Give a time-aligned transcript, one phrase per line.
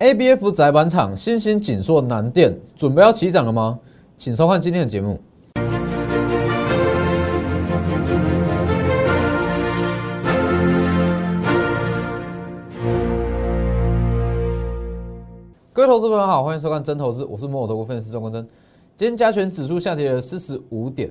[0.00, 3.80] A B F 窄板厂新兴紧缩南电准备要起涨了吗？
[4.16, 5.20] 请收看今天的节目。
[15.72, 18.46] 各位投资朋友好，欢迎收看真投资，我是摩尔投顾分析师钟国珍。
[18.96, 21.10] 今天加权指数下跌了四十五点。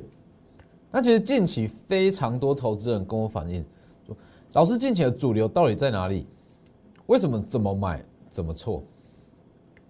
[0.90, 3.66] 那其实近期非常多投资人跟我反映，
[4.54, 6.26] 老师近期的主流到底在哪里？
[7.08, 8.02] 为什么这么买
[8.38, 8.84] 怎么错？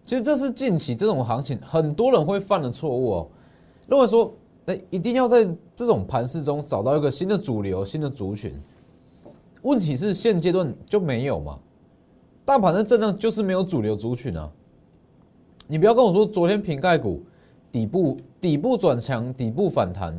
[0.03, 3.27] 其实这是近期这种行情很多人会犯的错误哦，
[3.89, 4.33] 认为说，
[4.67, 5.45] 哎，一定要在
[5.75, 8.57] 这种盘势中找到一个新的主流、新的族群。
[9.63, 11.59] 问题是现阶段就没有嘛？
[12.45, 14.49] 大盘的震荡就是没有主流族群啊！
[15.67, 17.21] 你不要跟我说昨天瓶盖股
[17.69, 20.17] 底部底部转强、底部反弹。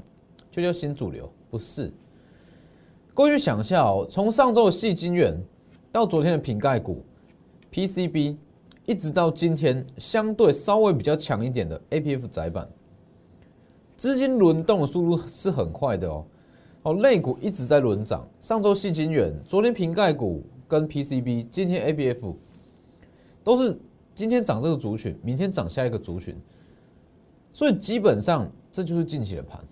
[0.50, 1.90] 就叫新主流，不是。
[3.14, 5.42] 各位去想一下哦，从上周的细金元
[5.90, 7.02] 到昨天的瓶盖股
[7.72, 8.36] PCB，
[8.86, 12.68] 一直到今天相对稍微比较强一点的 APF 窄板，
[13.96, 16.24] 资金轮动的速度是很快的哦。
[16.84, 22.34] 哦，类股一直在轮涨，上周细晶圆，昨天瓶盖股跟 PCB，今天 APF
[23.42, 23.76] 都是
[24.14, 26.34] 今天涨这个族群，明天涨下一个族群，
[27.52, 29.62] 所以基本上这就是近期的盘。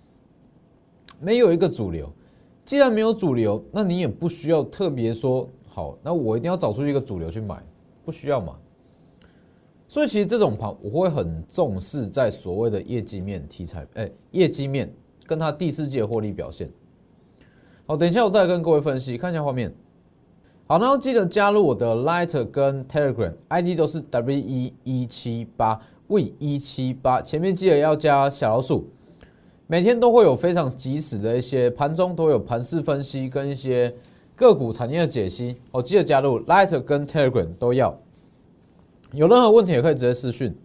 [1.19, 2.11] 没有一个主流，
[2.63, 7.63] 既然没有主流，那你也不需要特别说好，那我一定要找出一个主流去买，
[8.07, 8.55] 不需要嘛。
[9.85, 14.89] 所以其实这种盘我会很重视在所谓的业绩面题材，哎，业绩面
[15.25, 16.71] 跟它第四季的获利表现。
[17.85, 19.75] 好，等一下我再跟各位分析，看一下画面。
[20.67, 28.87] 好，然后记得加入我的 Light 跟 Telegram，ID 都是 W 一一七八 V 一七八，前面记得要加小老鼠。
[29.67, 33.93] 每天都会有非常及时的一些盘中都有盘势分析跟一些
[34.37, 37.99] 个股产业的解析，哦，记得加入 Light 跟 Telegram 都要。
[39.13, 40.55] 有任何问题也可以直接私讯，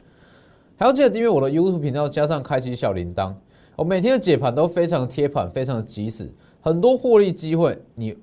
[0.77, 3.34] 还要记得订阅我的 YouTube 频道，加上开启小铃铛。
[3.75, 8.15] 我每天的解盘都非常贴盘，非常的及时，很多获利机会你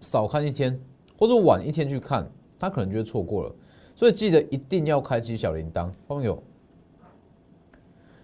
[0.00, 0.80] 少看一天
[1.18, 3.52] 或者晚一天去看，他可能就会错过了。
[3.96, 6.40] 所以记得一定要开启小铃铛，朋友。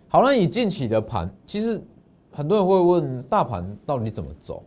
[0.06, 1.82] 好了，以近期的盘，其实。
[2.30, 4.62] 很多人会问大盘到底怎么走？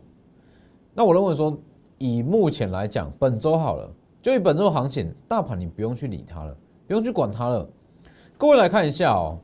[0.92, 1.56] 那我认为说，
[2.02, 3.88] 以目前来讲，本周好了，
[4.20, 6.56] 就以本周行情，大盘你不用去理它了，
[6.88, 7.70] 不用去管它了。
[8.36, 9.38] 各位来看一下哦，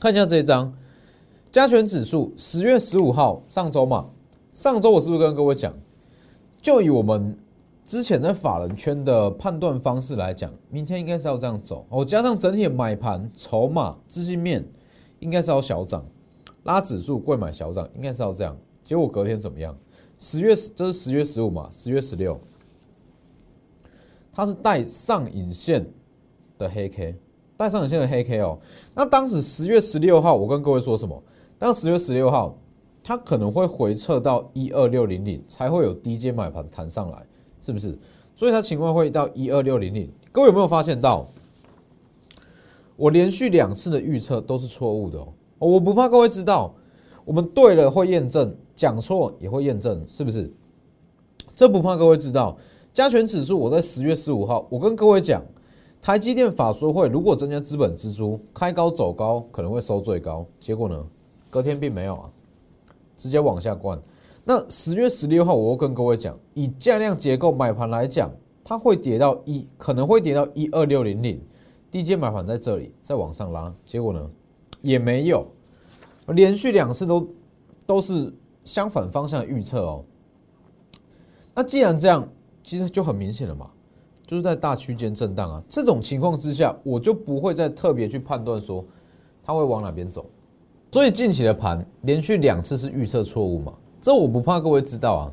[0.00, 0.74] 看一下这一张
[1.52, 4.10] 加权指数，十月十五号上周嘛，
[4.52, 5.72] 上周我是不是跟各位讲，
[6.60, 7.38] 就以我们
[7.84, 14.68] 之前在法人圈的判断方式来讲，明天应该是要这样走哦，加上整体的买盘筹码资金面，
[15.20, 16.04] 应该是要小涨。
[16.64, 18.56] 拉指数，贵买小涨，应该是要这样。
[18.82, 19.78] 结果隔天怎么样？
[20.18, 21.68] 十月十，这是十月十五嘛？
[21.70, 22.38] 十月十六，
[24.32, 25.86] 它是带上影线
[26.58, 27.14] 的黑 K，
[27.56, 28.58] 带上影线的黑 K 哦。
[28.94, 31.22] 那当时十月十六号，我跟各位说什么？
[31.56, 32.58] 当十月十六号，
[33.02, 37.24] 它可能会回撤到一二六零零，才会有低阶买盘弹上来，
[37.60, 37.96] 是不是？
[38.34, 40.10] 所以它情况会到一二六零零。
[40.32, 41.26] 各位有没有发现到？
[42.96, 45.28] 我连续两次的预测都是错误的哦。
[45.58, 46.74] 我不怕各位知道，
[47.24, 50.48] 我们对了会验证，讲错也会验证，是不是？
[51.56, 52.56] 这不怕各位知道。
[52.92, 55.42] 加权指数，我在十月十五号，我跟各位讲，
[56.00, 60.46] 台积电法说会如果增加资本支出，开高走高，可能会收最高。
[60.60, 61.04] 结果呢，
[61.50, 62.30] 隔天并没有啊，
[63.16, 64.00] 直接往下灌。
[64.44, 68.30] 那十月十六号，我又跟各位讲，以价量结构买盘来讲，
[68.62, 71.40] 它会跌到一，可能会跌到一二六零零，
[71.90, 73.74] 低阶买盘在这里，再往上拉。
[73.84, 74.30] 结果呢？
[74.82, 75.44] 也没有，
[76.28, 77.28] 连续两次都
[77.84, 78.32] 都是
[78.68, 80.04] 相反方向的预测哦。
[81.54, 82.28] 那既然这样，
[82.62, 83.70] 其实就很明显了嘛，
[84.26, 85.62] 就是在大区间震荡啊。
[85.68, 88.84] 这种情况之下，我就不会再特别去判断说
[89.42, 90.26] 它会往哪边走。
[90.92, 93.72] 所以近期的盘连续两次是预测错误嘛？
[94.00, 95.32] 这我不怕各位知道啊，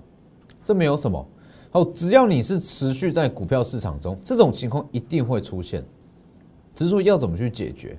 [0.63, 1.27] 这没有什么。
[1.73, 5.83] 哦，只要你是持续在股票市场中，这种情况一定会出现，
[6.73, 7.97] 只是说要怎么去解决。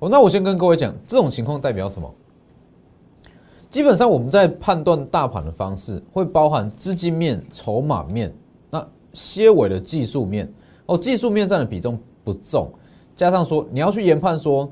[0.00, 2.12] 哦，那我先跟各位讲，这种情况代表什么？
[3.74, 8.32] 基本上我们在判断大盘的方式，会包含资金面、筹码面，
[8.70, 10.48] 那些尾的技术面。
[10.86, 12.70] 哦，技术面占的比重不重，
[13.16, 14.70] 加上说你要去研判说，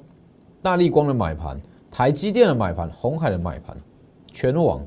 [0.63, 1.61] 大力光的买盘、
[1.91, 3.77] 台积电的买盘、红海的买盘、
[4.31, 4.81] 全网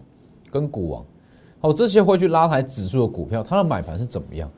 [0.50, 1.06] 跟股王，
[1.60, 4.50] 哦，这些会去拉抬指数的股票，它的买盘是怎么样？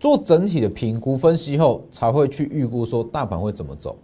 [0.00, 3.96] 做整体的评估分析后，才会去预估说大盘会怎么走。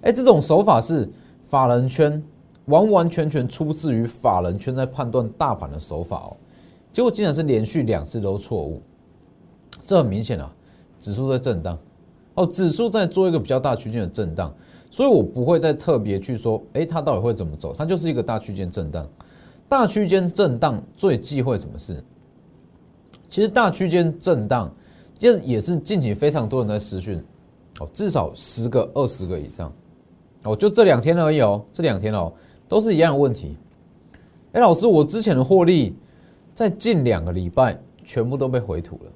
[0.00, 1.06] 哎，这种手法是
[1.42, 2.22] 法人圈
[2.68, 6.36] 完完全全出自于法人圈在判断大盘的手法哦，
[6.90, 8.80] 结果竟然是连续两次都错误，
[9.84, 10.50] 这很明显啊，
[10.98, 11.78] 指数在震荡。
[12.34, 14.54] 哦，指数在做一个比较大区间的震荡，
[14.90, 17.74] 所以我不会再特别去说，哎，它到底会怎么走？
[17.76, 19.04] 它就是一个大区间震荡。
[19.68, 22.00] 大区间震荡最忌讳什么事？
[23.28, 24.72] 其实大区间震荡，
[25.18, 27.20] 这也是近期非常多人在私讯，
[27.80, 29.72] 哦，至少十个、二十个以上，
[30.44, 32.32] 哦，就这两天而已哦，这两天哦，
[32.68, 33.56] 都是一样的问题。
[34.52, 35.96] 哎，老师，我之前的获利
[36.54, 39.10] 在近两个礼拜全部都被回吐了，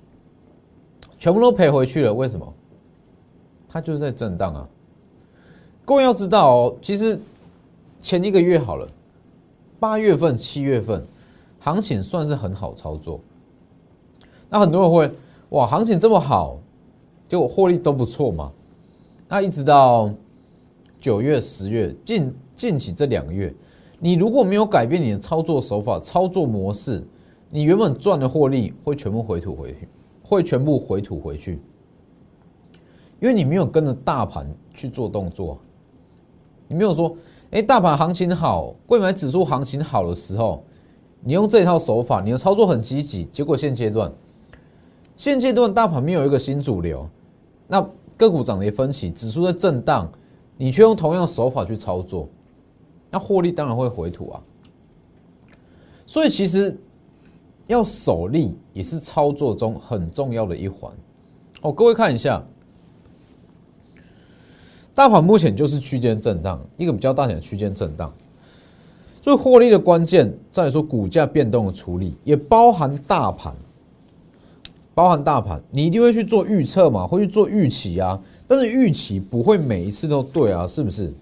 [1.19, 2.13] 全部都赔回去了。
[2.13, 2.53] 为什么？
[3.69, 4.69] 它就是在震荡啊。
[5.85, 7.19] 各位要知道，其实
[8.01, 8.87] 前一个月好了，
[9.81, 11.05] 八月份、七月份
[11.59, 13.19] 行情算是很好操作。
[14.49, 15.11] 那很多人会
[15.51, 16.59] 哇，行情这么好，
[17.29, 18.53] 结果获利都不错嘛。
[19.29, 20.13] 那一直到
[21.03, 23.53] 九月、十月近近期这两个月。
[23.99, 27.05] 你如果没有改变你的操作手法、操作模式，
[27.51, 29.89] 你原本赚的获利会全部回吐回去，
[30.23, 31.61] 会全部回吐回去，
[33.19, 35.59] 因为你没有跟着大盘去做动作，
[36.69, 37.17] 你没有说，
[37.51, 40.63] 哎，大盘行情好，贵买指数行情好的时候，
[41.21, 44.13] 你用这套手法，你的操作很积极，结果现阶段，
[45.17, 47.09] 现阶段大盘没有一个新主流，
[47.67, 47.85] 那
[48.17, 50.11] 个股涨跌分歧，指数在震荡，
[50.57, 52.29] 你却用同样手法去操作。
[53.11, 54.41] 那获利当然会回吐啊，
[56.07, 56.75] 所以其实
[57.67, 60.91] 要守利也是操作中很重要的一环。
[61.61, 62.43] 哦，各位看一下，
[64.95, 68.13] 大盘目前就是区间震荡，一个比较大点的区间震荡。
[69.21, 73.55] 所以获利的关键在于说股价变动的处理，也包含大盘，
[74.95, 81.13] 包含大盘，你一定会去做预测嘛，会去做预期啊，但是预期不会每一次都对啊，是不是？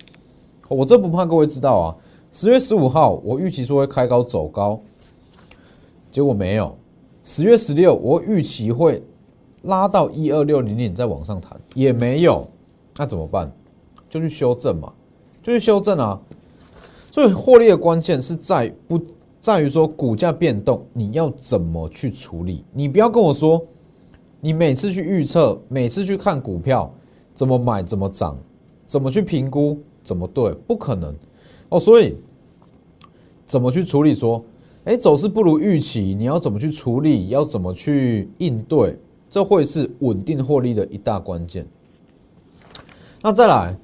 [0.69, 1.97] 我这不怕各位知道啊！
[2.33, 4.81] 十月十五号，我预期说会开高走高，
[6.11, 6.77] 结果没有。
[7.25, 9.03] 十月十六，我预期会
[9.63, 12.47] 拉到一二六零零再往上弹，也没有。
[12.97, 13.51] 那怎么办？
[14.09, 14.93] 就去修正嘛，
[15.43, 16.21] 就去修正啊！
[17.11, 19.01] 所以获利的关键是在不
[19.41, 22.65] 在于说股价变动，你要怎么去处理？
[22.73, 23.61] 你不要跟我说，
[24.41, 26.93] 你每次去预测，每次去看股票
[27.41, 28.37] 怎么买、怎么涨、
[28.85, 29.79] 怎么去评估。
[30.03, 30.53] 怎么对？
[30.67, 31.15] 不可能
[31.71, 32.15] 哦，所以
[33.47, 34.15] 怎么去处理？
[34.15, 34.45] 说，
[34.85, 37.29] 哎，走势不如预期，你要怎么去处理？
[37.29, 38.99] 要怎么去应对？
[39.27, 41.67] 这会是稳定获利的一大关键。
[43.23, 43.75] 那再来，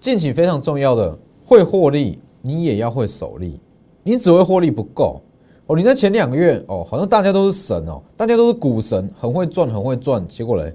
[0.00, 3.60] 近期非常重要的，会获利，你也要会守利。
[4.02, 5.20] 你只会获利不够
[5.66, 5.76] 哦。
[5.76, 10.26] 你在前两个月哦，好像大家都是神哦，大家都是股神，很会赚，很会赚。
[10.26, 10.74] 结果嘞，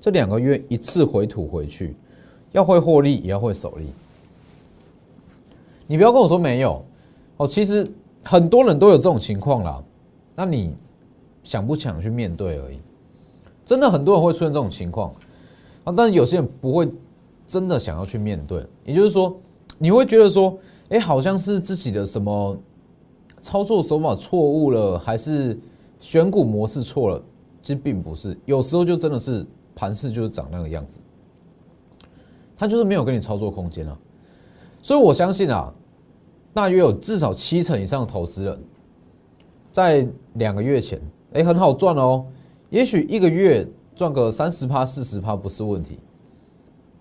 [0.00, 1.94] 这两个月一次回吐回去。
[2.52, 3.92] 要会获利，也要会守利。
[5.86, 6.82] 你不要跟我说没有
[7.36, 7.86] 哦，其实
[8.24, 9.84] 很多人都有这种情况啦。
[10.34, 10.74] 那你
[11.42, 12.78] 想不想去面对而已？
[13.66, 15.14] 真的很多人会出现这种情况
[15.84, 16.88] 啊，但是有些人不会
[17.46, 18.66] 真的想要去面对。
[18.86, 19.36] 也就是说，
[19.76, 20.58] 你会觉得说，
[20.88, 22.56] 哎，好像是自己的什么
[23.42, 25.58] 操作手法错误了，还是
[26.00, 27.22] 选股模式错了？
[27.60, 29.44] 其实并不是，有时候就真的是
[29.78, 30.98] 盘势就是长那个样子。
[32.56, 33.96] 他就是没有给你操作空间了，
[34.82, 35.72] 所以我相信啊，
[36.52, 38.58] 大约有至少七成以上的投资人，
[39.70, 40.04] 在
[40.34, 41.00] 两个月前，
[41.34, 42.26] 哎，很好赚哦，
[42.70, 43.64] 也许一个月
[43.94, 46.00] 赚个三十趴、四十趴不是问题，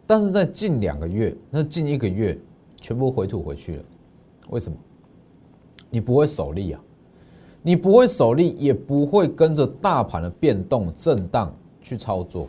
[0.06, 2.38] 但是在近两个月，那近一个月
[2.80, 3.84] 全部回吐回去了，
[4.50, 4.78] 为什么？
[5.90, 6.80] 你不会守利啊，
[7.64, 12.48] 你不会守利，也不会跟着大盘的变动震荡去操作，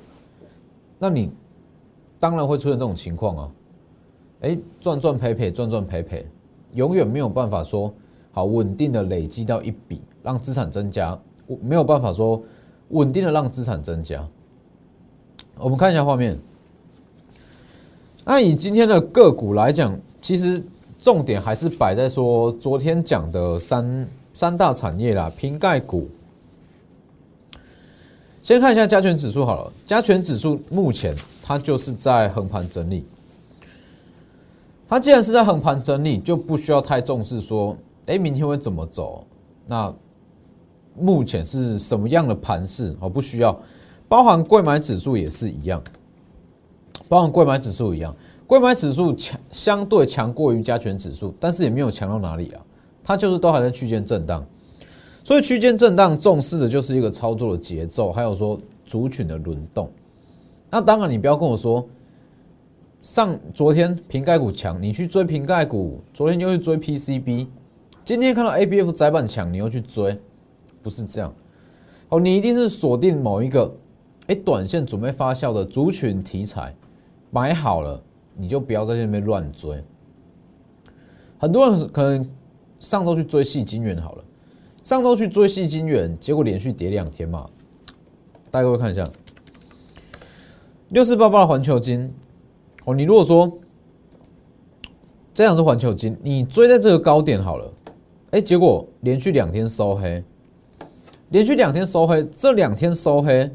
[0.98, 1.30] 那你？
[2.20, 3.50] 当然会出现这种情况啊，
[4.40, 6.26] 哎，赚赚赔赔，赚赚赔赔，
[6.74, 7.94] 永远没有办法说
[8.32, 12.42] 好稳定的累积到一笔，让资产增加，我没有办法说
[12.88, 14.28] 稳定的让资产增加。
[15.60, 16.36] 我们看一下画面，
[18.24, 20.60] 那以今天的个股来讲，其实
[20.98, 26.08] 重点还是摆在说昨天讲的三三大产业啦，瓶盖股。
[28.48, 31.14] 先看一下加权指数好了，加权指数目前。
[31.42, 33.04] 它就是在横盘整理，
[34.88, 37.76] 它既然是在横盘整理，就不需要太重视说，
[38.06, 39.22] 哎，明天会怎么走？
[39.66, 39.94] 那
[40.98, 42.96] 目前是什么样的盘势？
[43.00, 43.54] 哦，不需要，
[44.08, 45.82] 包含贵买指数也是一样，
[47.06, 52.62] 包含贵买指数一样，贵买指数强相对强过于加权指数，但是也没有强到哪里啊，
[53.04, 54.42] 它就是都还在区间震荡，
[55.28, 59.90] 所以区间震荡重视的就是一个操作的节奏，还有说族群的轮动。
[60.70, 61.86] 那当然，你不要跟我说，
[63.02, 67.46] 上昨天瓶盖股强，你去追瓶盖股，昨天又去追 PCB，
[68.06, 70.18] 今天看到 ABF 窄板强，你又去追，
[70.82, 71.30] 不是这样。
[72.08, 73.70] 哦，你一定是锁定某一个
[74.28, 76.74] 哎，短线准备发酵的族群题材
[77.30, 78.02] 买好了，
[78.34, 79.84] 你就不要在那边乱追。
[81.36, 82.26] 很多人可能
[82.80, 84.24] 上周去追细金元好了，
[84.88, 87.46] 上周去追细金元，结果连续跌两天嘛。
[88.50, 89.04] 大家各位看一下，
[90.88, 92.10] 六四八八的环球金
[92.86, 93.52] 哦，你如果说
[95.34, 97.70] 这样是环球金，你追在这个高点好了，
[98.30, 100.24] 哎，结果连续两天收黑，
[101.28, 103.50] 连续两天收黑，这两天收黑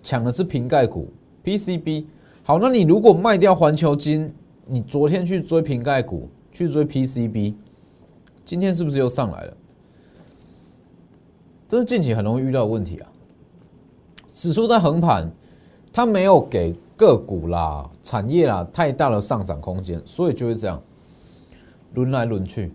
[0.00, 1.08] 抢的是瓶盖股
[1.42, 2.04] PCB。
[2.44, 4.32] 好，那你如果卖掉环球金，
[4.64, 6.28] 你昨天去追瓶盖股。
[6.52, 7.54] 去追 PCB，
[8.44, 9.56] 今天是不是又上来了？
[11.66, 13.08] 这是近期很容易遇到的问题啊。
[14.32, 15.30] 指数在横盘，
[15.92, 20.82] 它没有给个股啦、产业啦太大的上涨空间，所以就会这样
[21.94, 22.72] 轮来轮去。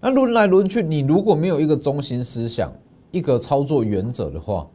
[0.00, 2.72] 那轮来轮去，你如果没有一个中心思想、
[3.10, 4.68] 一个操作原则的话，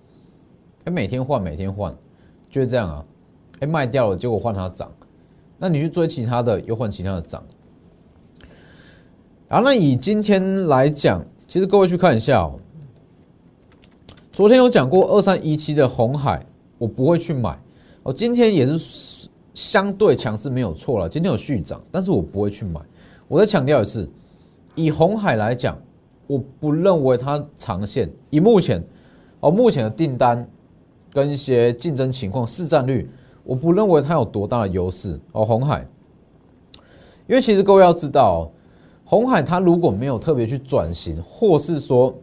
[0.86, 1.96] 哎，每天换，每天换，
[2.50, 3.06] 就会这样啊。
[3.60, 4.92] 哎，卖掉了，结果换它涨，
[5.58, 7.44] 那你去追其他的，又换其他的涨。
[9.50, 12.60] 啊，那以今天来讲，其实各位去看一下哦。
[14.32, 16.46] 昨天有讲过二三一七的红海，
[16.78, 17.60] 我不会去买。
[18.04, 21.10] 哦，今天也是相对强势，没有错了。
[21.10, 22.80] 今天有续涨，但是我不会去买。
[23.28, 24.10] 我再强调一次，
[24.74, 25.78] 以红海来讲，
[26.28, 28.10] 我不认为它长线。
[28.30, 28.82] 以目前
[29.42, 30.50] 哦，目前的订单
[31.12, 33.10] 跟一些竞争情况、市占率，
[33.44, 35.44] 我不认为它有多大的优势哦。
[35.44, 35.86] 红海，
[37.28, 38.50] 因为其实各位要知道。
[39.04, 42.16] 红海它如果没有特别去转型，或是说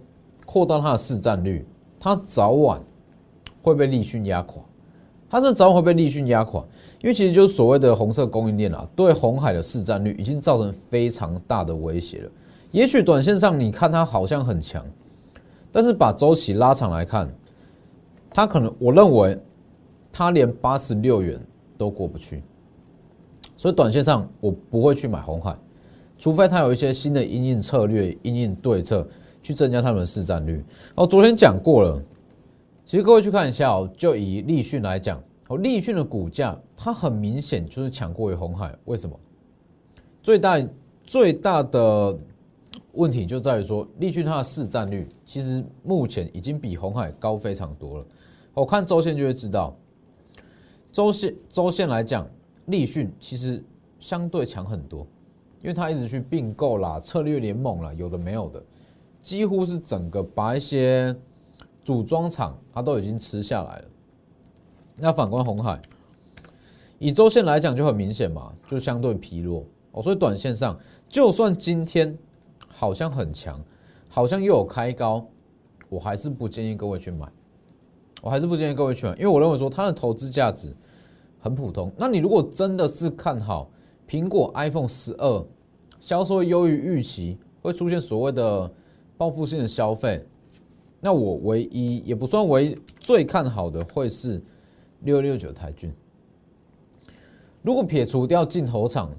[0.47, 1.67] 扩大它的市占率，
[2.09, 2.81] 它早晚
[3.61, 4.63] 会被立讯压垮。
[5.29, 6.65] 它是早晚会被立讯压垮，
[7.03, 12.31] 因为其实就是所谓的红色供应链啊，对红海的市占率已经造成非常大的威胁了。
[12.71, 14.83] 也许短线上你看它好像很强，
[15.71, 17.31] 但是把周期拉长来看，
[18.31, 19.39] 它可能我认为
[20.11, 21.39] 它连八十六元
[21.77, 22.43] 都过不去，
[23.55, 25.55] 所以短线上我不会去买红海。
[26.17, 29.07] 除非它有一些新的应应策略、应应对策，
[29.43, 30.65] 去增加他们的市占率。
[30.95, 32.03] 哦，昨天讲过了。
[32.85, 38.75] 其实各位去看一下哦，就以立讯来讲，哦，立讯的股价它很明显就是强过于红海。
[38.87, 39.19] 为什么？
[40.23, 40.69] 最大
[41.05, 42.19] 最大的
[42.93, 48.07] 问题就在于说，立讯它的市占率其实目前已经比红海高非常多了。
[48.55, 49.77] 我看周线就会知道，
[50.91, 52.27] 周线周线来讲，
[52.67, 53.63] 立讯其实
[53.99, 55.07] 相对强很多。
[55.61, 58.63] 因为他一直去并购啦，策略联盟啦，有的没有的，
[59.29, 61.15] 几乎是整个把一些
[61.85, 63.85] 组装厂，它都已经吃下来了。
[64.97, 65.83] 那反观红海，
[66.99, 70.01] 以周线来讲就很明显嘛，就相对疲弱哦。
[70.01, 70.81] 所以短线上，
[71.11, 72.17] 就算今天
[72.69, 73.63] 好像很强，
[74.09, 75.27] 好像又有开高，
[75.91, 77.31] 我还是不建议各位去买，
[78.23, 80.75] 我还是不建议各位去买，因为我认为说它的投资价值
[81.39, 81.93] 很普通。
[81.99, 83.69] 那你如果真的是看好，
[84.09, 85.47] 苹果 iPhone 十二
[86.01, 88.73] 销售优于预期，会出现所谓的
[89.19, 90.25] 报复性的消费。
[91.01, 94.43] 那我唯一也不算为最看好的，会是
[95.01, 95.93] 六六九台骏。
[97.63, 99.11] 如果撇除掉镜头厂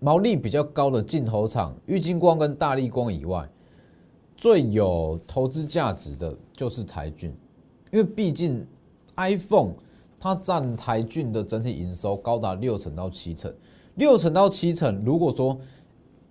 [0.00, 3.48] 毛利比较高的镜头厂玉金光跟大力光以外，
[4.36, 7.32] 最有投资价值的就是台骏，
[7.92, 8.66] 因为毕竟
[9.16, 9.74] iPhone
[10.18, 13.54] 它占台骏的整体营收高达六成到七成。
[13.94, 15.56] 六成到七成，如果说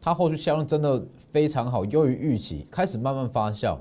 [0.02, 3.78] 它后续销量真的非常好，优于预期，开始慢慢发酵，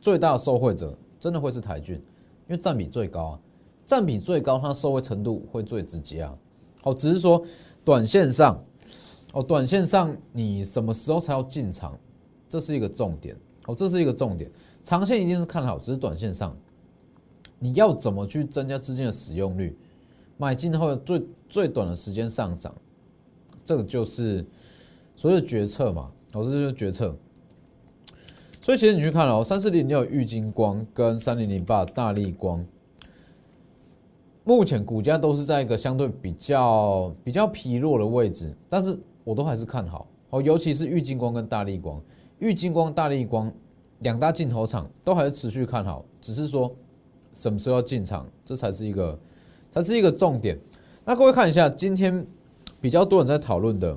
[0.00, 2.02] 最大的受惠者真的会是台骏，因
[2.48, 3.40] 为占比最高啊，
[3.86, 6.36] 占比最高，它受惠程度会最直接啊。
[6.82, 7.42] 好，只是说
[7.84, 8.62] 短线上，
[9.32, 11.96] 哦，短线上你什么时候才要进场，
[12.48, 13.36] 这是一个重点。
[13.66, 14.50] 哦，这是一个重点，
[14.82, 16.52] 长线一定是看好，只是短线上
[17.60, 19.78] 你要怎么去增加资金的使用率，
[20.36, 22.74] 买进后最最短的时间上涨。
[23.64, 24.44] 这个就是
[25.14, 27.16] 所谓的决策嘛，哦，这就是决策。
[28.60, 32.64] 所以其实你去看哦，三四零六玉金光跟三零零八大力光，
[34.44, 42.00] 目前股价都是在一个相对比较比较疲弱的位置，但是我都还是看好哦，尤其是玉金光跟大力光，
[42.38, 43.52] 玉金光、大力光
[43.98, 46.74] 两大镜头厂都还是持续看好，只是说
[47.34, 49.18] 什么时候要进场，这才是一个
[49.70, 50.58] 才是一个重点。
[51.04, 52.26] 那各位看一下今天。
[52.80, 53.96] 比较多人在讨论的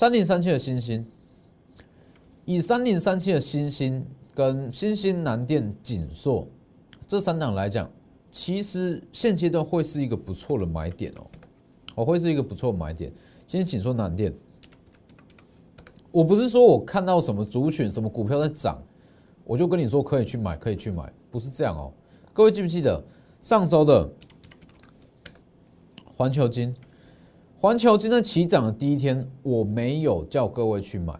[0.00, 1.06] 三零三七的星星，
[2.46, 4.02] 以三零三七的星星
[4.34, 6.48] 跟星星南电、锦硕
[7.06, 7.86] 这三档来讲，
[8.30, 11.26] 其实现阶段会是一个不错的买点哦，
[11.94, 13.12] 我会是一个不错的买点。
[13.46, 14.34] 先锦硕南电，
[16.10, 18.82] 我不是说我看到什么族群、什么股票在涨，
[19.44, 21.92] 我就跟你说可以去买，可以去买，不是这样哦。
[22.32, 23.04] 各位记不记得
[23.42, 24.10] 上周的
[26.16, 26.74] 环球金？
[27.60, 31.12] 环球金在起涨的第一天，我没有叫各位去买，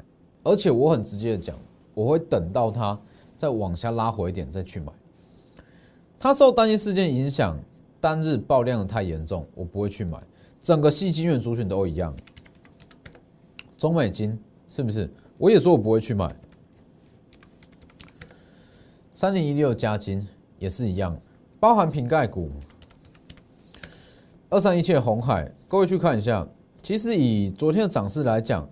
[0.42, 1.54] 而且我很直接的讲，
[1.92, 2.98] 我会等到它
[3.36, 4.90] 再往下拉回一点再去买。
[6.18, 7.58] 它受单一事件影响，
[8.00, 10.18] 单日爆量的太严重，我不会去买。
[10.62, 12.16] 整个细金元族群都一样，
[13.76, 15.12] 中美金是不是？
[15.36, 16.34] 我也说我不会去买。
[19.12, 20.26] 三零一六加金
[20.58, 21.20] 也是一样，
[21.58, 22.50] 包含瓶盖股。
[24.48, 26.44] 二三一七红海，各位去看一下。
[26.82, 28.68] 其实以昨天的涨势来讲，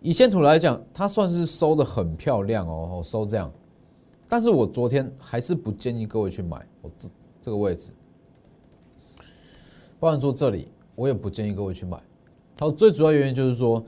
[0.00, 3.48] 以线图来讲，它算是收的很漂亮哦，收这样。
[4.28, 7.08] 但是我昨天还是不建议各位去买，我这
[7.40, 7.92] 这个位置。
[10.00, 10.66] 不然说这里，
[10.96, 11.96] 我也不建议各位去买。
[12.58, 13.84] 好，最主要原因就是说，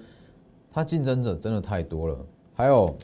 [0.70, 2.24] 它竞争者真的太多了。
[2.54, 2.96] 还有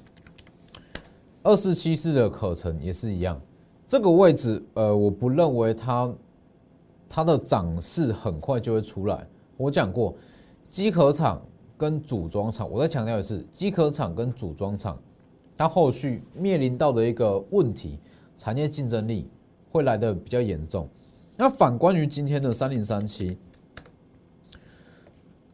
[1.43, 3.41] 二四七四的可成也是一样，
[3.85, 6.15] 这个位置，呃，我不认为它。
[7.15, 9.25] 它的涨势很快就会出来。
[9.57, 10.13] 我讲过，
[10.69, 11.41] 机壳厂
[11.79, 14.99] 跟组装厂，我再强调一次，机壳厂跟组装厂，
[15.57, 18.01] 它后续面临到的一个问题，
[18.37, 19.31] 产业竞争力
[19.71, 20.89] 会来的比较严重。
[21.37, 23.39] 那反观于今天的三零三七，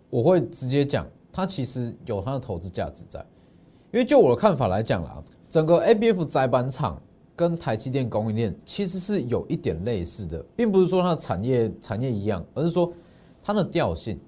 [0.09, 3.21] 我会直接讲，它其实有它的投资价值在，
[3.93, 6.99] 因为就我的看法来讲啦，整个 ABF 载板厂。
[7.41, 12.93] 跟台积电供应链其实是有一点类似的，并不是说它的产业产业一样，而是说
[13.43, 14.21] 它的调性，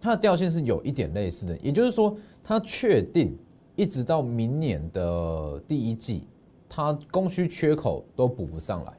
[0.00, 1.54] 它的调性是有一点类似的。
[1.58, 3.36] 也就是说，它确定
[3.76, 6.24] 一直到明年的第一季，
[6.70, 8.94] 它供需缺口都补不上来，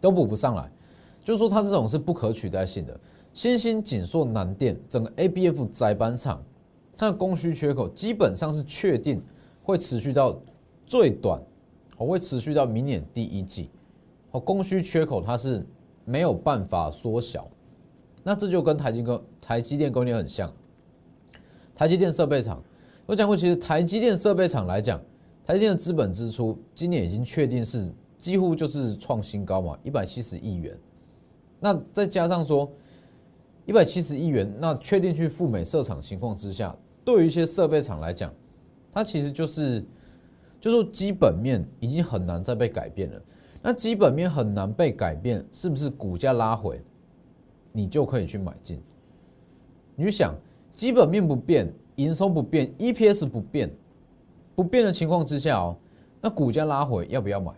[0.00, 0.70] 都补不上来，
[1.24, 3.00] 就是说它这种是不可取代性的。
[3.34, 6.40] 新兴、紧缩、南电整个 ABF 载板厂，
[6.96, 9.20] 它的供需缺口基本上是确定
[9.64, 10.40] 会持续到
[10.86, 11.42] 最短。
[11.98, 13.70] 我会持续到明年第一季，
[14.30, 15.66] 哦，供需缺口它是
[16.04, 17.48] 没有办法缩小，
[18.22, 20.52] 那这就跟台积跟台积电供应链很像。
[21.74, 22.62] 台积电设备厂，
[23.06, 25.00] 我讲过，其实台积电设备厂来讲，
[25.44, 30.78] 台积电的资本支出今年已经确定是几乎就是创新高嘛，一百七十亿元。
[31.60, 32.70] 那再加上说
[33.64, 38.30] 一百七十亿元，那确定去赴美设厂情况之下，对于一些设备厂来讲，
[38.92, 39.82] 它其实就是。
[40.66, 43.22] 就说基本面已经很难再被改变了，
[43.62, 46.82] 那基本面很难被改变，是不是股价拉回，
[47.70, 48.82] 你就可以去买进？
[49.94, 50.34] 你就想，
[50.74, 53.70] 基本面不变，营收不变，EPS 不变，
[54.56, 55.76] 不变的情况之下哦，
[56.20, 57.52] 那股价拉回要不要买？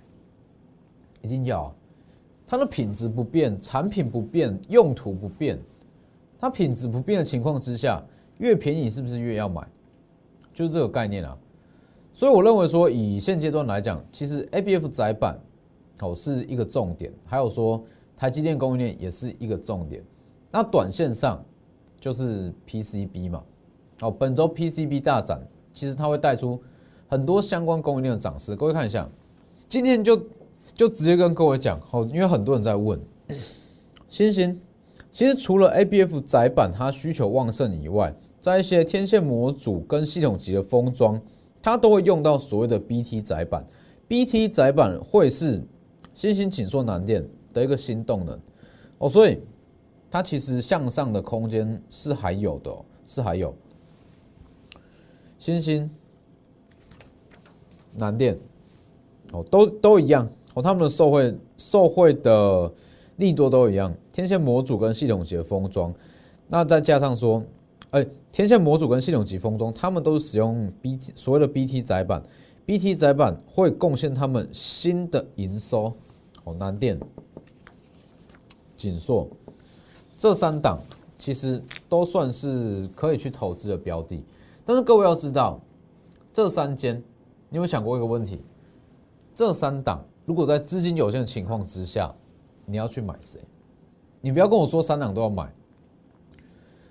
[1.22, 1.74] 一定要啊。
[2.46, 5.58] 它的品质不变，产品不变，用途不变，
[6.38, 8.04] 它品质不变的情况之下，
[8.36, 9.66] 越便宜是不是越要买？
[10.52, 11.34] 就是这个概念啊。
[12.18, 15.40] 所以我认为说，以现阶段来讲，其实 A B F 窄板
[16.00, 17.80] 哦是一个重点，还有说
[18.16, 20.02] 台积电供应链也是一个重点。
[20.50, 21.40] 那短线上
[22.00, 23.44] 就是 P C B 嘛，
[24.00, 25.40] 哦，本周 P C B 大涨，
[25.72, 26.60] 其实它会带出
[27.06, 28.56] 很多相关供应链的涨势。
[28.56, 29.08] 各位看一下，
[29.68, 30.20] 今天就
[30.74, 33.00] 就直接跟各位讲哦，因为很多人在问，
[34.08, 34.60] 星星，
[35.12, 41.22] 其实除了 A B F 窄板它需求旺盛以外，在一些天线模组跟系统级的封装。
[41.60, 43.66] 它都会用到所谓的 BT 载板
[44.06, 45.62] ，BT 载板会是
[46.14, 48.38] 新兴紧缩难电的一个新动能。
[48.98, 49.38] 哦，所以
[50.10, 52.74] 它其实向上的空间是还有的，
[53.06, 53.54] 是还有。
[55.38, 55.90] 新兴
[57.94, 58.38] 南电。
[59.32, 60.28] 哦，都都一样。
[60.54, 62.72] 哦，他们的受惠受惠的
[63.16, 65.92] 利多都一样，天线模组跟系统级的封装，
[66.48, 67.42] 那再加上说。
[67.90, 72.22] 哎，天线模组跟系统级封装，他们都是使用 BT 所谓的 BT 载板
[72.66, 75.94] ，BT 载板会贡献他们新的营收。
[76.44, 77.00] 哦，南电、
[78.76, 79.28] 锦硕
[80.16, 80.78] 这三档
[81.16, 84.24] 其实都算是可以去投资的标的。
[84.64, 85.58] 但是各位要知道，
[86.32, 87.02] 这三间，
[87.48, 88.44] 你有想过一个问题？
[89.34, 92.14] 这三档如果在资金有限的情况之下，
[92.66, 93.40] 你要去买谁？
[94.20, 95.50] 你不要跟我说三档都要买。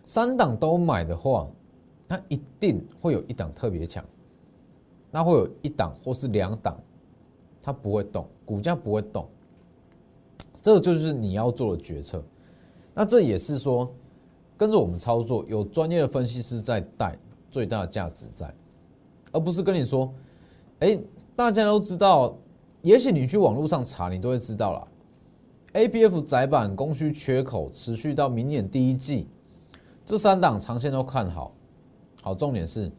[0.08, 1.46] 三档都买的话，
[2.08, 4.02] 那一定会有一档特别强，
[5.12, 6.82] 那会有一档或是两档，
[7.62, 9.28] 它不会动，股价不会动，
[10.64, 12.24] 这就是你要做的决策。
[12.94, 13.94] 那这也是说，
[14.56, 17.14] 跟着我们操作，有专业的分析师在带，
[17.52, 18.50] 最大的价值在，
[19.34, 20.10] 而不是跟你说，
[20.80, 20.98] 哎，
[21.36, 22.34] 大家都知道，
[22.82, 24.88] 也许你去网络上查，你都会知道了。
[25.74, 29.28] A B F 窄板供需缺口持续到明年第一季。
[30.08, 31.52] 这三档长线都看好，
[32.24, 32.90] 好，重点是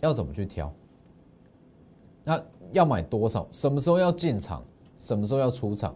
[0.00, 0.74] 要怎么去挑？
[2.24, 3.46] 那要买多少？
[3.52, 4.60] 什么时候要进场？
[4.98, 5.94] 什么时候要出场？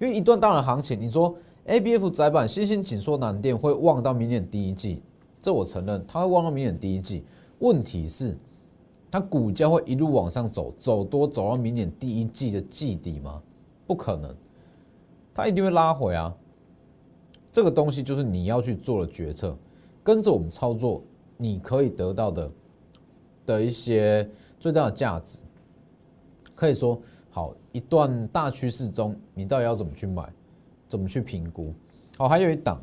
[0.00, 1.32] 因为一段大的行情，你说
[1.66, 5.00] A B F 窄板、新兴紧缩难电会望到明年第一季，
[5.40, 7.24] 这我承认，它会望到明年第一季。
[7.60, 8.36] 问题是，
[9.12, 13.40] 它股价会一路往上走，走多走到明年第一季的季底吗？
[13.86, 14.34] 不可能，
[15.32, 16.34] 它一定会拉回啊。
[17.52, 19.56] 这个东西就是你要去做的决策，
[20.04, 21.02] 跟着我们操作，
[21.38, 22.52] 你可以得到的
[23.44, 25.40] 的一些最大的价值。
[26.54, 27.00] 可以说，
[27.32, 30.32] 好一段大趋势中，你到底要怎么去买，
[30.86, 31.74] 怎么去评估？
[32.16, 32.80] 好，还有一档，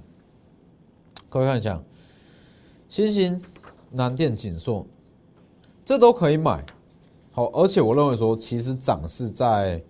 [1.30, 1.82] 各位看一下，
[2.90, 3.42] 新兴、
[3.92, 4.86] 南电、锦硕，
[5.86, 6.66] 这都可以买。
[7.32, 9.82] 好，而且我认为说，其实涨势在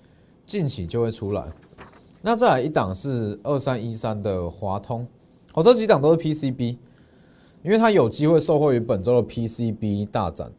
[0.46, 1.52] 近期就会出来。
[2.22, 5.08] 那再来一档是二三一三的华通，
[5.52, 6.78] 好，这几档都是 PCB，
[7.64, 10.52] 因为它有机会受惠于本周的 PCB 大展。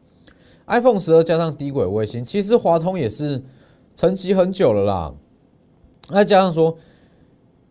[0.67, 3.43] iPhone 十二加上低轨卫星，其实华通也是
[3.95, 5.13] 沉寂很久了啦。
[6.09, 6.77] 再加上说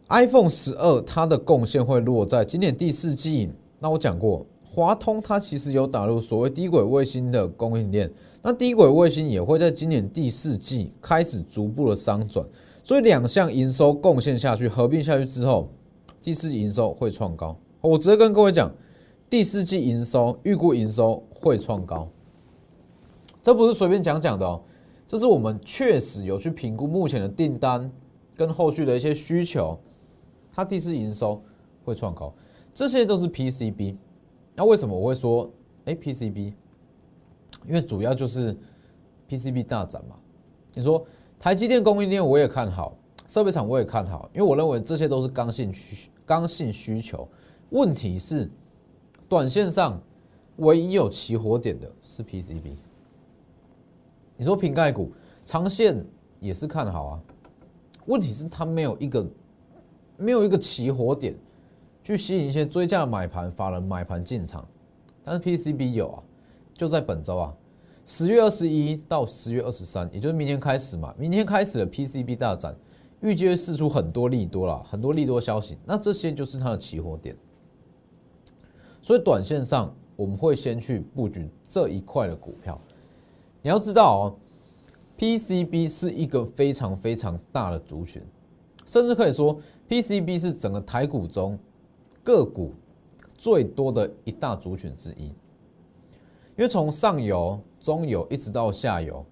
[0.08, 3.50] ，iPhone 十二它的贡献会落在今年第四季。
[3.78, 8.10] 那我讲过，华通它其实有打入所谓低轨卫星的供应链，
[8.42, 12.46] 那低轨卫星也会在今年第四季开始逐步的商转。
[12.84, 15.68] 所以两项营收贡献下去，合并下去之后，
[16.20, 17.56] 第四季营收会创高。
[17.80, 18.72] 我直接跟各位讲，
[19.32, 22.06] 第四季营收预估营收会创高。
[23.42, 24.62] 这不是随便讲讲的哦，
[25.08, 27.90] 这是我们确实有去评估目前的订单
[28.36, 29.80] 跟后续的一些需求，
[30.52, 31.42] 它第四营收
[31.82, 32.30] 会创高，
[32.74, 33.96] 这些都是 PCB。
[34.54, 35.50] 那为什么我会说
[35.86, 36.52] 哎 PCB？
[37.66, 38.54] 因为主要就是
[39.30, 40.16] PCB 大涨嘛。
[40.74, 41.02] 你说
[41.38, 42.94] 台积电供应链我也看好，
[43.26, 47.26] 设备厂我也看好，因为我认为这些都是刚性需刚性需求。
[47.70, 48.50] 问题是
[49.32, 49.98] 短线上
[50.56, 52.76] 唯一有起火点的是 PCB。
[54.36, 55.10] 你说瓶盖股
[55.42, 56.04] 长线
[56.38, 57.22] 也是看好啊，
[58.04, 59.26] 问题是它没有一个
[60.18, 61.34] 没有一个起火点
[62.04, 64.68] 去吸引一些追价买盘、法人买盘进场，
[65.24, 66.22] 但是 PCB 有啊，
[66.74, 67.54] 就在本周啊，
[68.04, 72.76] 十月二十一到十月二十三，也就是明天开始嘛，明天开始的 PCB 大展，
[73.22, 77.34] 预计会释出很多利多了，很多利多消息，那这些就是它的起火点，
[79.02, 82.80] 所以短线上我们会先去布局这一块的股票。
[83.60, 84.34] 你要知道哦
[85.18, 88.22] ，PCB 是一个非常非常大的族群，
[88.86, 91.58] 甚至可以说 PCB 是整个台股中
[92.22, 92.72] 个股
[93.36, 95.34] 最多的一大族群之一。
[96.54, 99.24] 因为从上游、中游一直到下游，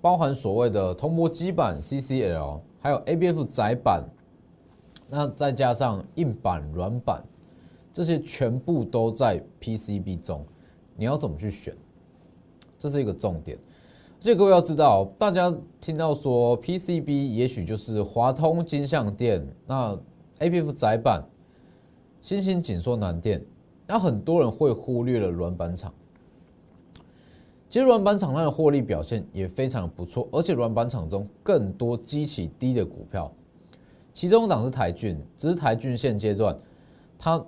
[0.00, 4.04] 包含所谓的铜箔基板、CCL，还有 ABF 窄板，
[5.08, 7.22] 那再加上硬板、软板，
[7.94, 10.44] 这些全部都在 PCB 中。
[10.96, 11.72] 你要怎么去选？
[12.76, 13.56] 这是一个重点。
[14.18, 19.96] 这各位要知道，大家听到说 PCB，也许就是华通、金相电，那
[20.40, 21.22] APF 窄板、
[22.20, 23.40] 新兴紧缩南电，
[23.86, 25.94] 那很多人会忽略了软板厂。
[27.68, 33.30] 其实软板厂它的获利表现也非常不错，而且软板厂中更多基企低的股票，
[34.12, 36.56] 其中一档是台骏，只是台骏现阶段
[37.18, 37.44] 它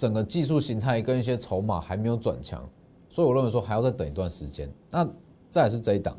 [0.00, 2.66] 整个技术形态跟一些筹码还没有转强，
[3.10, 4.66] 所以我认为说还要再等一段时间。
[4.90, 5.06] 那
[5.50, 6.16] 再是这一档，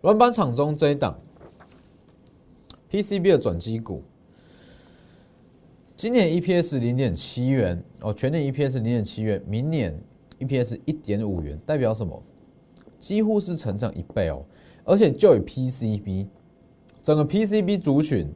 [0.00, 1.18] 软板厂中这一档
[2.88, 4.04] PCB 的转机股，
[5.96, 10.00] 今年 EPS 零点七元哦，全年 EPS 零点七元，明年
[10.38, 12.22] EPS 一点五元，代表什么？
[13.00, 14.44] 几乎是成长一倍哦，
[14.84, 16.28] 而且就以 PCB
[17.02, 18.32] 整个 PCB 族群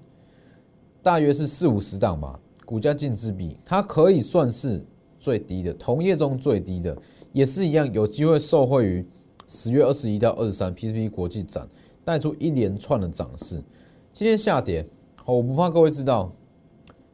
[1.01, 2.41] 大约是四五十档吧，
[2.73, 4.83] 股价净值比它可以算是
[5.21, 6.97] 最低的，同业中最低的。
[7.31, 9.07] 也是一样，有机会受惠于
[9.47, 11.69] 十月二十一到二十三 PCB 国际展
[12.03, 13.63] 带出一连串的涨势。
[14.11, 14.89] 今天下跌，
[15.27, 16.33] 我不怕各位知道，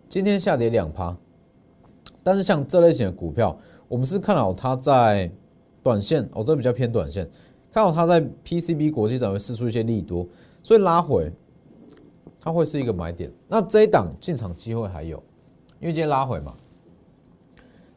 [0.09, 1.19] 今天下跌两趴。
[2.23, 5.29] 但是像这类型的股票，我们是看好它在
[5.83, 7.29] 短线，哦，这比较偏短线，
[7.73, 10.25] 看好它在 PCB 国际展会试出一些利多，
[10.63, 11.33] 所以拉回，
[12.41, 13.29] 它会是一个买点。
[13.49, 15.21] 那这一档进场机会还有，
[15.81, 16.55] 因为今天拉回嘛。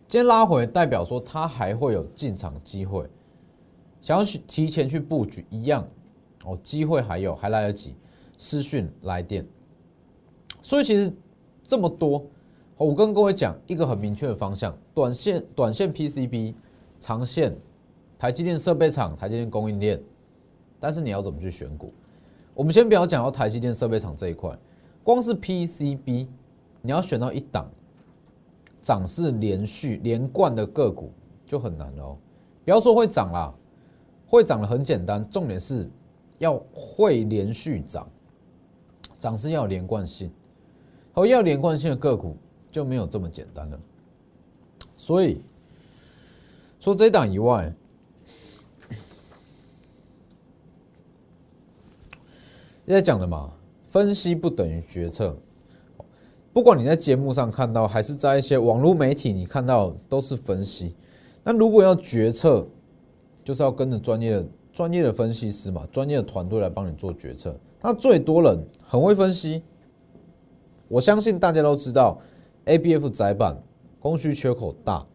[0.07, 3.07] 今天拉回，代表说它还会有进场机会，
[4.01, 5.87] 想要去提前去布局一样
[6.43, 7.95] 哦，机会还有，还来得及。
[8.37, 9.45] 私讯来电，
[10.61, 11.13] 所以其实
[11.63, 12.25] 这么多，
[12.75, 16.55] 我跟各位讲一个很明确的方向：短线短线 PCB，
[16.99, 17.55] 长线
[18.17, 20.01] 台积电设备厂、台积电供应链。
[20.79, 21.93] 但是你要怎么去选股？
[22.55, 24.57] 我们先不要讲到台积电设备厂这一块，
[25.03, 26.27] 光是 PCB，
[26.81, 27.69] 你要选到一档。
[28.83, 31.13] 涨势连续连贯的个股
[31.45, 32.17] 就很难了哦。
[32.65, 33.53] 不要说会涨啦，
[34.25, 35.87] 会涨的很简单，重点是
[36.39, 38.09] 要会连续涨，
[39.19, 40.31] 涨势要有连贯性，
[41.13, 42.35] 和，要连贯性的个股
[42.71, 43.79] 就没有这么简单了。
[44.97, 45.43] 所以，
[46.79, 47.71] 除这一档以外，
[52.87, 53.53] 在讲的嘛，
[53.87, 55.37] 分析不等于决策。
[56.53, 60.93] 不管你在节目上看到，还是在一些网络媒体你看到，都是分析。
[61.43, 62.67] 那如果要决策，
[63.43, 67.57] 就是要跟着专业的、专业的分析师嘛，专业的团队来帮你做决策。
[67.81, 69.63] 那最多人很会分析，
[70.89, 72.19] 我相信大家都知道
[72.65, 73.57] ，A B F 窄板
[73.99, 75.07] 供需缺口大，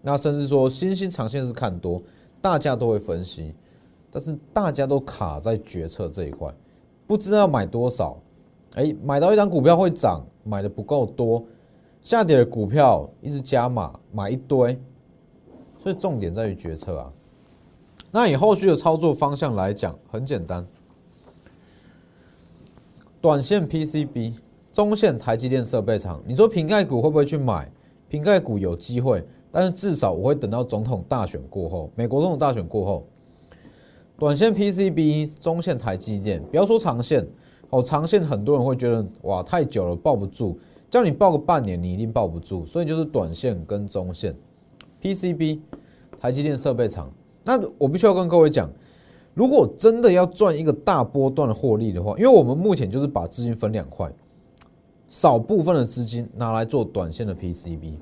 [0.00, 2.02] 那甚至说新兴长线是看多，
[2.40, 3.54] 大家都会分析，
[4.10, 6.52] 但是大家都卡在决策这一块，
[7.06, 8.18] 不知道买多少。
[8.74, 11.44] 哎，买到一张股票会涨，买的不够多，
[12.02, 14.80] 下跌的股票一直加码买一堆，
[15.76, 17.12] 所以重点在于决策啊。
[18.12, 20.64] 那以后续的操作方向来讲，很简单，
[23.20, 24.34] 短线 PCB，
[24.72, 26.22] 中线台积电设备厂。
[26.24, 27.70] 你说瓶盖股会不会去买？
[28.08, 33.04] 瓶盖股有机会，但是至少我会等到总统大选过后，美国总统大选过后，
[34.16, 37.26] 短线 PCB，中线台积电，不要说长线。
[37.70, 40.58] 哦，长线很多人会觉得哇太久了抱不住，
[40.90, 44.36] 叫你抱个半年你一定抱不住，所以就是短线跟中线
[45.00, 45.60] ，PCB，
[46.18, 47.12] 台积电设备厂。
[47.44, 48.68] 那我必须要跟各位讲，
[49.34, 54.12] 如果真的要赚一个大波段的获利的话，因为我们目前就是把资金分两块，
[55.08, 57.94] 少部分的资金拿来做短线的 PCB，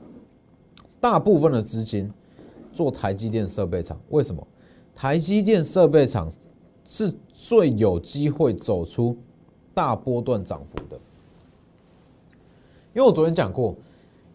[0.99, 2.11] 大部分的资金
[2.73, 4.01] 做台积电设备厂。
[4.09, 4.47] 为什么？
[4.95, 6.29] 台积电设备厂
[6.85, 9.17] 是最有机会走出。
[9.79, 10.99] 大波段涨幅的，
[12.93, 13.77] 因为我昨天讲过，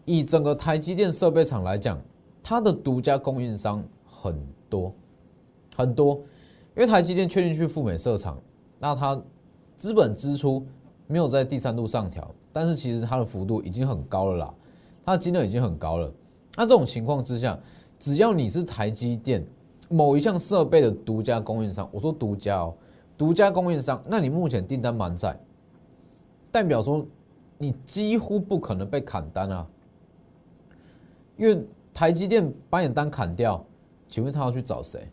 [0.06, 2.00] 以整个台积电设备厂来讲，
[2.42, 4.34] 它的独家供应商很
[4.70, 4.90] 多
[5.76, 6.14] 很多，
[6.74, 8.40] 因为台积电确定去赴美设厂，
[8.78, 9.22] 那它
[9.76, 10.64] 资本支出
[11.06, 14.54] 没有在第三度上调，但是其实它的幅度已经很高了啦，
[15.04, 16.10] 它的金额已经很高了。
[16.56, 17.60] 那这种情况之下，
[17.98, 19.46] 只要你是台积电
[19.90, 22.74] 某一项设备的独家供应商，我说独家哦。
[23.16, 25.38] 独家供应商，那你目前订单满载，
[26.50, 27.06] 代表说
[27.58, 29.66] 你几乎不可能被砍单啊，
[31.36, 33.64] 因为台积电把你单砍掉，
[34.08, 35.08] 请问他要去找谁？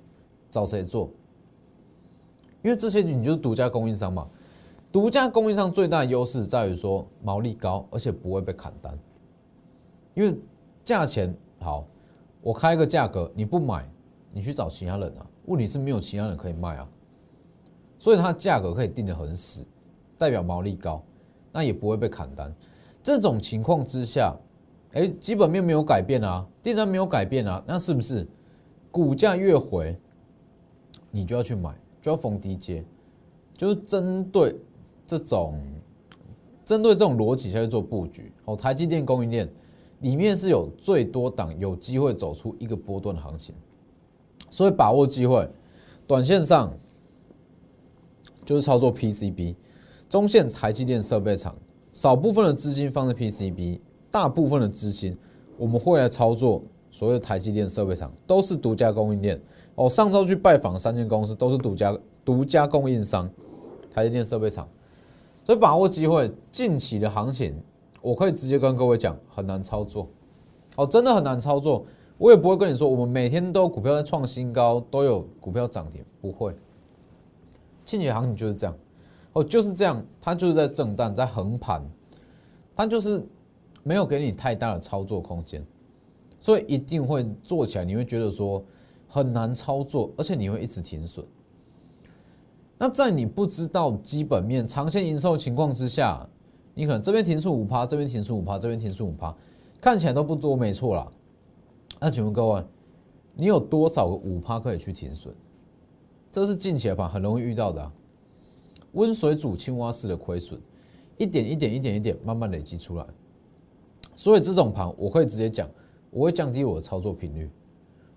[0.49, 1.09] 找谁做？
[2.63, 4.27] 因为这些你就是独家供应商嘛。
[4.91, 8.97] 独家供应商最大的优势在于说毛利高，而且不会被砍单，
[10.13, 10.37] 因为
[10.83, 11.85] 价钱好，
[12.41, 13.89] 我开个价格你不买，
[14.31, 15.25] 你去找其他人啊。
[15.45, 16.89] 问题是没有其他人可以卖啊。
[18.01, 19.63] 所以它价格可以定得很死，
[20.17, 21.03] 代表毛利高，
[21.51, 22.51] 那也不会被砍单。
[23.03, 24.35] 这种情况之下，
[24.93, 28.27] 哎，基本面没有改变啊，订单没有改变啊，那是不是
[28.89, 29.95] 股价越回，
[31.11, 32.83] 你就要去买，就要逢低接，
[33.53, 34.55] 就是针对
[35.05, 35.61] 这种，
[36.65, 38.33] 针对这种逻辑下去做布局。
[38.45, 39.47] 哦，台积电供应链
[39.99, 43.53] 里面是有最多档有机会走出一个波段的行情，
[44.49, 45.47] 所以把握机会，
[46.07, 46.73] 短线上。
[48.45, 49.55] 就是操作 PCB，
[50.09, 51.55] 中线台积电设备厂，
[51.93, 55.17] 少部分的资金放在 PCB，大部分的资金
[55.57, 59.39] 我们会来操作所有台积电设备厂，都是独家供应链
[59.75, 59.89] 哦。
[59.89, 63.29] 上周去拜访三间公司，都是独家独家供应商，
[63.93, 64.67] 台积电设备厂，
[65.45, 67.55] 所以把握机会，近期的行情，
[68.01, 70.07] 我可以直接跟各位讲，很难操作
[70.75, 71.85] 哦，真的很难操作。
[72.17, 76.53] 我也不会跟你说，我们每天都股票在创新高，都有股票涨停，不会。
[77.85, 78.75] 近期行情就是这样，
[79.33, 81.83] 哦，就是这样，它就是在震荡，在横盘，
[82.75, 83.23] 它就是
[83.83, 85.65] 没有给你太大的操作空间，
[86.39, 88.63] 所以一定会做起来，你会觉得说
[89.07, 91.25] 很难操作，而且你会一直停损。
[92.77, 96.27] 那在你不知道基本面、长线营收情况之下，
[96.73, 99.35] 你可能这边停损五趴，这边停损五趴，这边停损五趴，
[99.79, 101.07] 看起来都不多，没错啦。
[101.99, 102.65] 那请问各位，
[103.35, 105.31] 你有多少个五趴可以去停损？
[106.31, 107.91] 这是近期的盘很容易遇到的，
[108.93, 110.57] 温水煮青蛙式的亏损，
[111.17, 113.05] 一点一点一点一点慢慢累积出来。
[114.15, 115.69] 所以这种盘我可以直接讲，
[116.09, 117.49] 我会降低我的操作频率。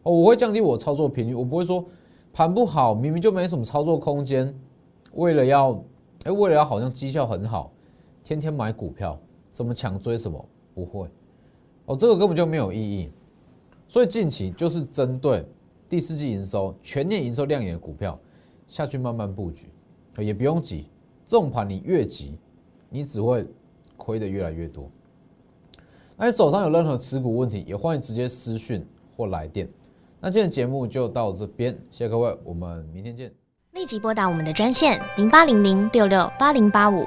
[0.04, 1.84] 哦，我会降低我操作频率，我不会说
[2.32, 4.54] 盘不好，明明就没什么操作空间，
[5.14, 5.82] 为了要
[6.22, 7.72] 哎，为了要好像绩效很好，
[8.22, 9.18] 天天买股票，
[9.50, 11.08] 什么强追什么，不会。
[11.86, 13.10] 哦，这个根本就没有意义。
[13.88, 15.44] 所以近期就是针对。
[15.94, 18.18] 第四季营收、全年营收亮眼的股票
[18.66, 19.68] 下去慢慢布局，
[20.18, 20.88] 也不用急。
[21.24, 22.36] 这种盘你越急，
[22.90, 23.46] 你只会
[23.96, 24.90] 亏的越来越多。
[26.16, 28.84] 那你手上有任何持股问题，也欢迎直接私讯
[29.16, 29.68] 或来电。
[30.18, 33.32] 那今天节目就到这边，谢谢各位，我们明天见。
[33.74, 37.06] 立即拨打我们的专线零八零零六六八零八五